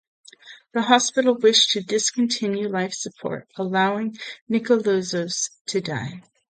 The 0.73 0.81
hospital 0.81 1.35
wished 1.35 1.73
to 1.73 1.83
discontinue 1.83 2.67
life 2.67 2.91
support, 2.95 3.47
allowing 3.55 4.17
Nikolouzos 4.49 5.51
to 5.67 5.79
die. 5.79 6.23